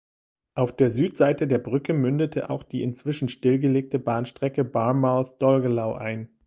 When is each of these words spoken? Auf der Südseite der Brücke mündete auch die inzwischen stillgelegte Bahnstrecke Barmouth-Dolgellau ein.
Auf 0.55 0.75
der 0.75 0.89
Südseite 0.89 1.45
der 1.47 1.59
Brücke 1.59 1.93
mündete 1.93 2.49
auch 2.49 2.63
die 2.63 2.81
inzwischen 2.81 3.29
stillgelegte 3.29 3.99
Bahnstrecke 3.99 4.63
Barmouth-Dolgellau 4.63 5.93
ein. 5.93 6.27